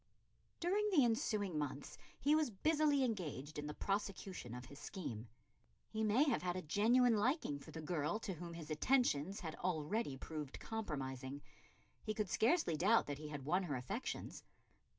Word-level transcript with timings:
During 0.59 0.89
the 0.89 1.05
ensuing 1.05 1.59
months 1.59 1.95
he 2.19 2.33
was 2.33 2.49
busily 2.49 3.03
engaged 3.03 3.59
in 3.59 3.67
the 3.67 3.73
prosecution 3.75 4.55
of 4.55 4.65
his 4.65 4.79
scheme. 4.79 5.27
He 5.91 6.03
may 6.03 6.23
have 6.23 6.41
had 6.41 6.55
a 6.55 6.63
genuine 6.63 7.17
liking 7.17 7.59
for 7.59 7.69
the 7.69 7.81
girl 7.83 8.17
to 8.21 8.33
whom 8.33 8.55
his 8.55 8.71
attentions 8.71 9.41
had 9.41 9.53
already 9.57 10.17
proved 10.17 10.59
compromising; 10.59 11.43
he 12.01 12.15
could 12.15 12.31
scarcely 12.31 12.75
doubt 12.75 13.05
that 13.05 13.19
he 13.19 13.27
had 13.27 13.45
won 13.45 13.61
her 13.61 13.75
affections. 13.75 14.43